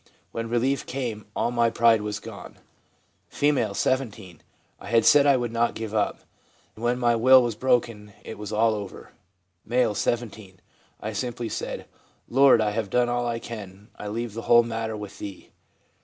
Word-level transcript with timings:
When 0.31 0.49
relief 0.49 0.87
came, 0.87 1.27
all 1.35 1.51
my 1.51 1.69
pride 1.69 2.01
was 2.01 2.19
gone.' 2.19 2.57
F., 3.31 3.77
17. 3.77 4.41
'I 4.79 4.87
had 4.89 5.05
said 5.05 5.27
I 5.27 5.37
would 5.37 5.51
not 5.51 5.75
give 5.75 5.93
up; 5.93 6.21
when 6.73 6.97
my 6.97 7.15
will 7.15 7.43
was 7.43 7.53
broken, 7.53 8.13
it 8.23 8.39
was 8.39 8.51
all 8.51 8.73
over/ 8.73 9.11
M., 9.69 9.93
17.' 9.93 10.59
I 11.03 11.13
simply 11.13 11.49
said," 11.49 11.85
Lord, 12.27 12.61
I 12.61 12.71
have 12.71 12.89
done 12.89 13.09
all 13.09 13.27
I 13.27 13.37
can, 13.37 13.89
I 13.95 14.07
leave 14.07 14.33
the 14.33 14.41
whole 14.49 14.63
matter 14.63 14.97
with 14.97 15.19
Thee." 15.19 15.51